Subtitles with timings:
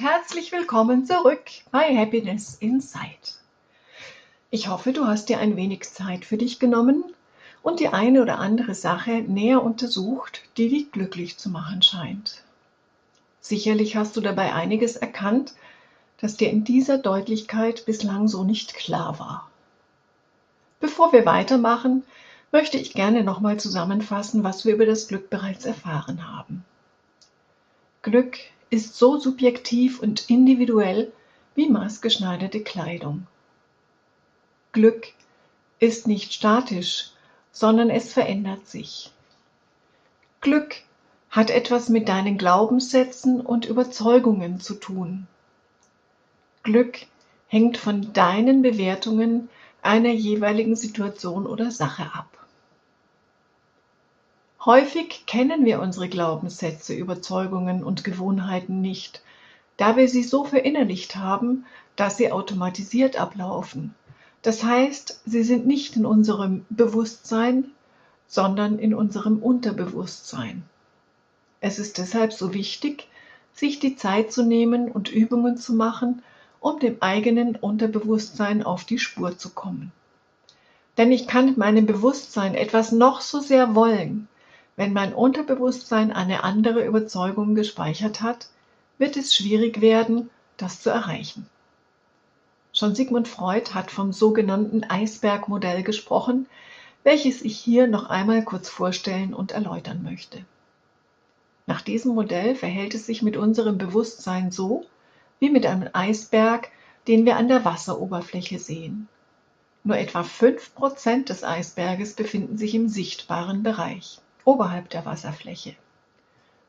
[0.00, 1.42] herzlich willkommen zurück
[1.72, 3.32] bei Happiness Inside.
[4.50, 7.02] Ich hoffe, du hast dir ein wenig Zeit für dich genommen
[7.62, 12.42] und die eine oder andere Sache näher untersucht, die dich glücklich zu machen scheint.
[13.40, 15.54] Sicherlich hast du dabei einiges erkannt,
[16.20, 19.50] das dir in dieser Deutlichkeit bislang so nicht klar war.
[20.78, 22.04] Bevor wir weitermachen,
[22.52, 26.64] möchte ich gerne nochmal zusammenfassen, was wir über das Glück bereits erfahren haben.
[28.02, 28.38] Glück
[28.70, 31.12] ist so subjektiv und individuell
[31.54, 33.26] wie maßgeschneiderte Kleidung.
[34.72, 35.08] Glück
[35.80, 37.10] ist nicht statisch,
[37.52, 39.10] sondern es verändert sich.
[40.40, 40.76] Glück
[41.30, 45.26] hat etwas mit deinen Glaubenssätzen und Überzeugungen zu tun.
[46.62, 47.06] Glück
[47.48, 49.48] hängt von deinen Bewertungen
[49.82, 52.37] einer jeweiligen Situation oder Sache ab.
[54.64, 59.22] Häufig kennen wir unsere Glaubenssätze, Überzeugungen und Gewohnheiten nicht,
[59.76, 63.94] da wir sie so verinnerlicht haben, dass sie automatisiert ablaufen.
[64.42, 67.70] Das heißt, sie sind nicht in unserem Bewusstsein,
[68.26, 70.64] sondern in unserem Unterbewusstsein.
[71.60, 73.08] Es ist deshalb so wichtig,
[73.52, 76.22] sich die Zeit zu nehmen und Übungen zu machen,
[76.60, 79.92] um dem eigenen Unterbewusstsein auf die Spur zu kommen.
[80.96, 84.28] Denn ich kann mit meinem Bewusstsein etwas noch so sehr wollen,
[84.78, 88.48] wenn mein Unterbewusstsein eine andere Überzeugung gespeichert hat,
[88.96, 91.48] wird es schwierig werden, das zu erreichen.
[92.72, 96.46] Schon Sigmund Freud hat vom sogenannten Eisbergmodell gesprochen,
[97.02, 100.44] welches ich hier noch einmal kurz vorstellen und erläutern möchte.
[101.66, 104.86] Nach diesem Modell verhält es sich mit unserem Bewusstsein so,
[105.40, 106.68] wie mit einem Eisberg,
[107.08, 109.08] den wir an der Wasseroberfläche sehen.
[109.82, 115.74] Nur etwa 5% des Eisberges befinden sich im sichtbaren Bereich oberhalb der Wasserfläche.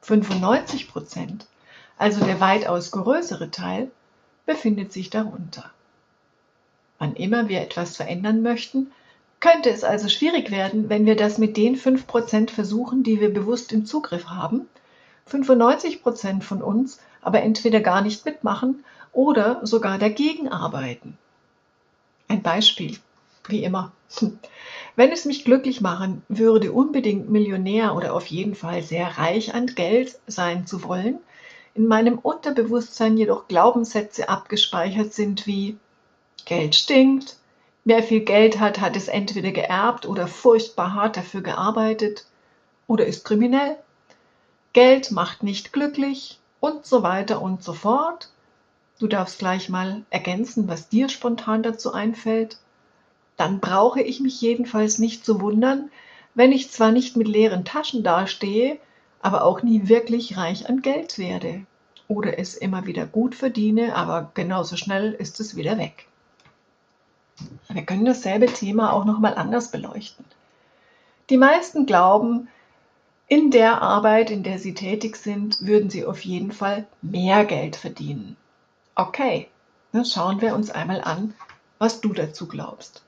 [0.00, 1.46] 95 Prozent,
[1.96, 3.90] also der weitaus größere Teil,
[4.46, 5.70] befindet sich darunter.
[6.98, 8.90] Wann immer wir etwas verändern möchten,
[9.38, 13.72] könnte es also schwierig werden, wenn wir das mit den 5% versuchen, die wir bewusst
[13.72, 14.66] im Zugriff haben,
[15.30, 21.16] 95% von uns aber entweder gar nicht mitmachen oder sogar dagegen arbeiten.
[22.26, 22.98] Ein Beispiel,
[23.48, 23.92] wie immer.
[24.96, 29.66] Wenn es mich glücklich machen würde, unbedingt Millionär oder auf jeden Fall sehr reich an
[29.66, 31.18] Geld sein zu wollen,
[31.74, 35.76] in meinem Unterbewusstsein jedoch Glaubenssätze abgespeichert sind wie
[36.44, 37.36] Geld stinkt,
[37.84, 42.26] wer viel Geld hat, hat es entweder geerbt oder furchtbar hart dafür gearbeitet
[42.88, 43.76] oder ist kriminell,
[44.72, 48.30] Geld macht nicht glücklich und so weiter und so fort.
[48.98, 52.58] Du darfst gleich mal ergänzen, was dir spontan dazu einfällt
[53.38, 55.90] dann brauche ich mich jedenfalls nicht zu wundern,
[56.34, 58.78] wenn ich zwar nicht mit leeren Taschen dastehe,
[59.22, 61.64] aber auch nie wirklich reich an Geld werde
[62.08, 66.06] oder es immer wieder gut verdiene, aber genauso schnell ist es wieder weg.
[67.68, 70.24] Wir können dasselbe Thema auch noch mal anders beleuchten.
[71.30, 72.48] Die meisten glauben,
[73.28, 77.76] in der Arbeit, in der sie tätig sind, würden sie auf jeden Fall mehr Geld
[77.76, 78.36] verdienen.
[78.94, 79.48] Okay,
[79.92, 81.34] dann schauen wir uns einmal an,
[81.78, 83.02] was du dazu glaubst.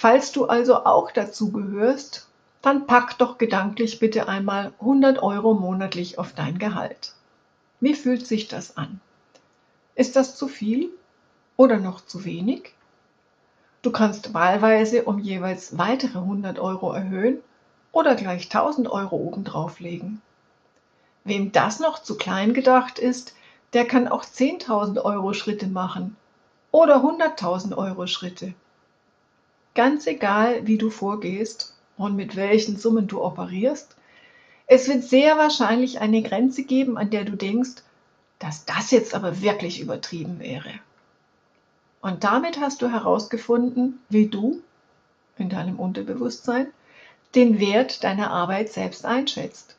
[0.00, 2.28] Falls du also auch dazu gehörst,
[2.62, 7.14] dann pack doch gedanklich bitte einmal 100 Euro monatlich auf dein Gehalt.
[7.80, 9.00] Wie fühlt sich das an?
[9.96, 10.90] Ist das zu viel
[11.56, 12.74] oder noch zu wenig?
[13.82, 17.38] Du kannst wahlweise um jeweils weitere 100 Euro erhöhen
[17.90, 20.22] oder gleich 1000 Euro obendrauf legen.
[21.24, 23.34] Wem das noch zu klein gedacht ist,
[23.72, 26.16] der kann auch 10.000 Euro Schritte machen
[26.70, 28.54] oder 100.000 Euro Schritte.
[29.78, 33.94] Ganz egal, wie du vorgehst und mit welchen Summen du operierst,
[34.66, 37.84] es wird sehr wahrscheinlich eine Grenze geben, an der du denkst,
[38.40, 40.72] dass das jetzt aber wirklich übertrieben wäre.
[42.00, 44.60] Und damit hast du herausgefunden, wie du
[45.36, 46.66] in deinem Unterbewusstsein
[47.36, 49.76] den Wert deiner Arbeit selbst einschätzt.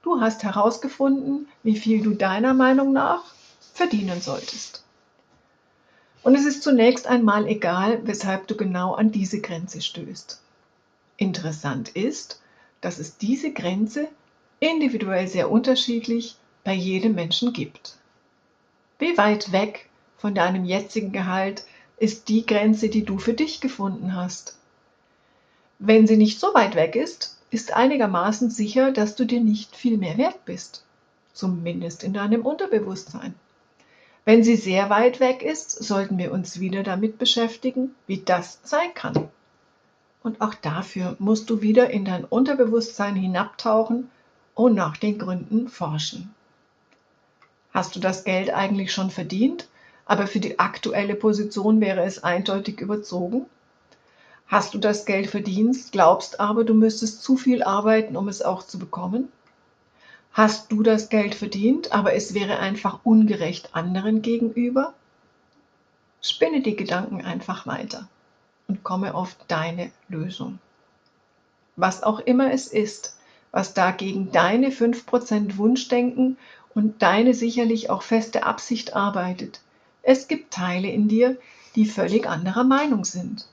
[0.00, 3.22] Du hast herausgefunden, wie viel du deiner Meinung nach
[3.74, 4.82] verdienen solltest.
[6.22, 10.40] Und es ist zunächst einmal egal, weshalb du genau an diese Grenze stößt.
[11.16, 12.40] Interessant ist,
[12.80, 14.08] dass es diese Grenze
[14.60, 17.96] individuell sehr unterschiedlich bei jedem Menschen gibt.
[18.98, 21.64] Wie weit weg von deinem jetzigen Gehalt
[21.98, 24.56] ist die Grenze, die du für dich gefunden hast?
[25.80, 29.98] Wenn sie nicht so weit weg ist, ist einigermaßen sicher, dass du dir nicht viel
[29.98, 30.84] mehr wert bist,
[31.32, 33.34] zumindest in deinem Unterbewusstsein.
[34.24, 38.94] Wenn sie sehr weit weg ist, sollten wir uns wieder damit beschäftigen, wie das sein
[38.94, 39.28] kann.
[40.22, 44.10] Und auch dafür musst du wieder in dein Unterbewusstsein hinabtauchen
[44.54, 46.32] und nach den Gründen forschen.
[47.74, 49.66] Hast du das Geld eigentlich schon verdient,
[50.04, 53.46] aber für die aktuelle Position wäre es eindeutig überzogen?
[54.46, 58.62] Hast du das Geld verdient, glaubst aber, du müsstest zu viel arbeiten, um es auch
[58.64, 59.32] zu bekommen?
[60.32, 64.94] Hast du das Geld verdient, aber es wäre einfach ungerecht anderen gegenüber?
[66.22, 68.08] Spinne die Gedanken einfach weiter
[68.66, 70.58] und komme auf deine Lösung.
[71.76, 73.18] Was auch immer es ist,
[73.50, 76.38] was dagegen deine 5% Wunschdenken
[76.74, 79.60] und deine sicherlich auch feste Absicht arbeitet.
[80.02, 81.36] Es gibt Teile in dir,
[81.74, 83.46] die völlig anderer Meinung sind.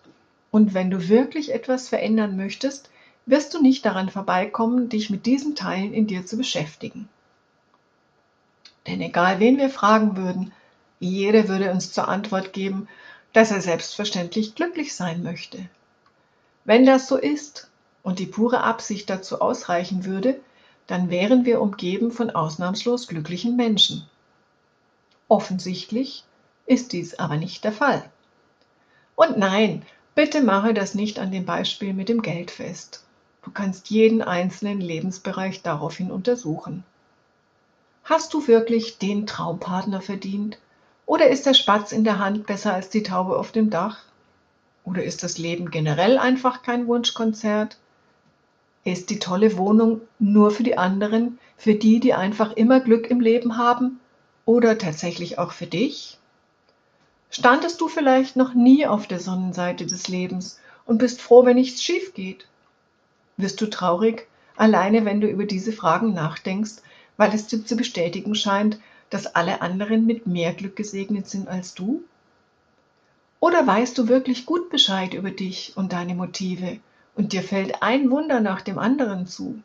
[0.51, 2.89] Und wenn du wirklich etwas verändern möchtest,
[3.29, 7.09] wirst du nicht daran vorbeikommen, dich mit diesen Teilen in dir zu beschäftigen.
[8.87, 10.51] Denn egal wen wir fragen würden,
[10.99, 12.87] jeder würde uns zur Antwort geben,
[13.33, 15.69] dass er selbstverständlich glücklich sein möchte.
[16.65, 17.69] Wenn das so ist
[18.03, 20.39] und die pure Absicht dazu ausreichen würde,
[20.87, 24.07] dann wären wir umgeben von ausnahmslos glücklichen Menschen.
[25.27, 26.23] Offensichtlich
[26.65, 28.09] ist dies aber nicht der Fall.
[29.15, 29.85] Und nein,
[30.19, 33.05] Bitte mache das nicht an dem Beispiel mit dem Geld fest.
[33.49, 36.83] Du kannst jeden einzelnen Lebensbereich daraufhin untersuchen.
[38.03, 40.59] Hast du wirklich den Traumpartner verdient?
[41.07, 44.03] Oder ist der Spatz in der Hand besser als die Taube auf dem Dach?
[44.83, 47.79] Oder ist das Leben generell einfach kein Wunschkonzert?
[48.83, 53.19] Ist die tolle Wohnung nur für die anderen, für die, die einfach immer Glück im
[53.19, 53.99] Leben haben?
[54.45, 56.19] Oder tatsächlich auch für dich?
[57.31, 61.81] Standest du vielleicht noch nie auf der Sonnenseite des Lebens und bist froh, wenn nichts
[61.81, 62.45] schief geht?
[63.39, 64.27] Wirst du traurig,
[64.57, 66.81] alleine wenn du über diese Fragen nachdenkst,
[67.15, 68.77] weil es dir zu bestätigen scheint,
[69.09, 72.03] dass alle anderen mit mehr Glück gesegnet sind als du?
[73.39, 76.79] Oder weißt du wirklich gut Bescheid über dich und deine Motive
[77.15, 79.63] und dir fällt ein Wunder nach dem anderen zu?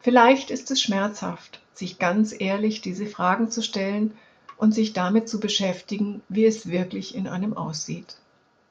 [0.00, 4.18] Vielleicht ist es schmerzhaft, sich ganz ehrlich diese Fragen zu stellen
[4.56, 8.16] und sich damit zu beschäftigen, wie es wirklich in einem aussieht.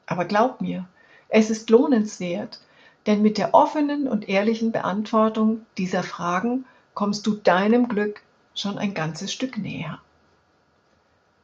[0.06, 0.86] Aber glaub mir,
[1.30, 2.60] es ist lohnenswert,
[3.08, 8.22] denn mit der offenen und ehrlichen Beantwortung dieser Fragen kommst du deinem Glück
[8.54, 10.00] schon ein ganzes Stück näher.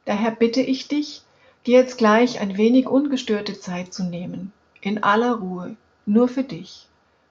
[0.05, 1.23] Daher bitte ich dich,
[1.65, 4.51] dir jetzt gleich ein wenig ungestörte Zeit zu nehmen,
[4.81, 6.87] in aller Ruhe, nur für dich,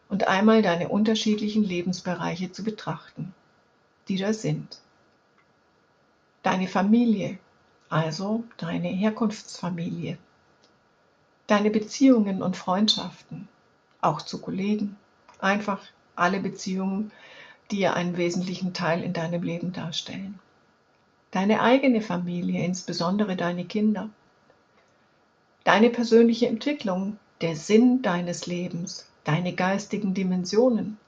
[0.08, 3.35] und einmal deine unterschiedlichen Lebensbereiche zu betrachten,
[4.08, 4.81] die da sind.
[6.43, 7.38] Deine Familie,
[7.90, 10.17] also deine Herkunftsfamilie,
[11.46, 13.49] deine Beziehungen und Freundschaften,
[14.02, 14.96] auch zu Kollegen,
[15.38, 15.81] einfach
[16.14, 17.10] alle Beziehungen,
[17.70, 20.38] die ja einen wesentlichen Teil in deinem Leben darstellen.
[21.31, 24.10] Deine eigene Familie, insbesondere deine Kinder,
[25.64, 30.99] deine persönliche Entwicklung, der Sinn deines Lebens, deine geistigen Dimensionen,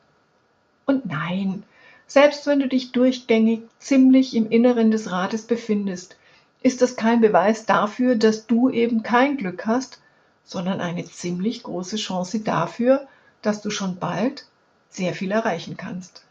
[0.86, 1.64] Und nein,
[2.08, 6.16] selbst wenn du dich durchgängig ziemlich im Inneren des Rades befindest,
[6.62, 10.00] ist das kein Beweis dafür, dass du eben kein Glück hast,
[10.46, 13.10] sondern eine ziemlich große Chance dafür,
[13.42, 14.48] dass du schon bald
[14.90, 16.24] sehr viel erreichen kannst.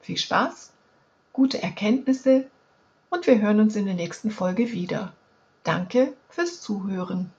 [0.00, 0.70] Viel Spaß,
[1.32, 2.46] gute Erkenntnisse
[3.10, 5.12] und wir hören uns in der nächsten Folge wieder.
[5.68, 7.30] Danke fürs Zuhören.